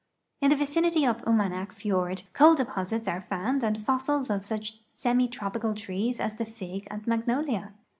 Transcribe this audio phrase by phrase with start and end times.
[0.41, 5.75] In the vicinity of Umanak fiord coal deposits arcjfound and fossils of such semi tropical
[5.75, 7.73] trees as the fig and magnolia.